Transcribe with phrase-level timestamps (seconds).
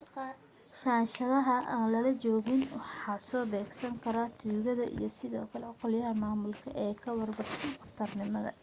[0.79, 6.91] shandadaha aan lala joogin waxa soo beegsan kara tuugada iyo sidoo kale qolyaha maamulka ee
[7.01, 8.51] ka warwarsan khatar miino